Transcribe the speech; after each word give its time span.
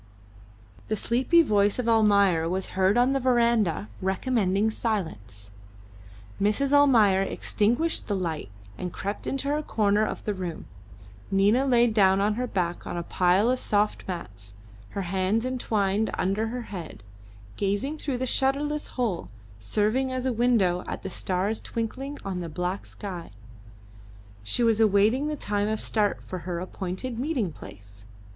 The 0.87 0.95
sleepy 0.97 1.43
voice 1.43 1.77
of 1.77 1.87
Almayer 1.87 2.49
was 2.49 2.69
heard 2.73 2.97
on 2.97 3.13
the 3.13 3.19
verandah 3.19 3.87
recommending 4.01 4.71
silence. 4.71 5.51
Mrs. 6.41 6.71
Almayer 6.73 7.21
extinguished 7.21 8.07
the 8.07 8.15
light 8.15 8.49
and 8.79 8.91
crept 8.91 9.27
into 9.27 9.49
her 9.49 9.61
corner 9.61 10.03
of 10.03 10.23
the 10.25 10.33
room. 10.33 10.65
Nina 11.29 11.67
laid 11.67 11.93
down 11.93 12.19
on 12.19 12.33
her 12.33 12.47
back 12.47 12.87
on 12.87 12.97
a 12.97 13.03
pile 13.03 13.51
of 13.51 13.59
soft 13.59 14.07
mats, 14.07 14.55
her 14.89 15.03
hands 15.03 15.45
entwined 15.45 16.09
under 16.15 16.47
her 16.47 16.63
head, 16.73 17.03
gazing 17.55 17.99
through 17.99 18.17
the 18.17 18.25
shutterless 18.25 18.87
hole, 18.97 19.29
serving 19.59 20.11
as 20.11 20.25
a 20.25 20.33
window 20.33 20.83
at 20.87 21.03
the 21.03 21.11
stars 21.11 21.61
twinkling 21.61 22.17
on 22.25 22.39
the 22.39 22.49
black 22.49 22.87
sky; 22.87 23.29
she 24.41 24.63
was 24.63 24.79
awaiting 24.79 25.27
the 25.27 25.35
time 25.35 25.67
of 25.67 25.79
start 25.79 26.23
for 26.23 26.39
her 26.39 26.59
appointed 26.59 27.19
meeting 27.19 27.51
place. 27.51 28.05